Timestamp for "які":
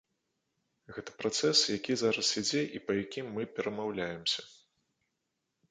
1.77-1.93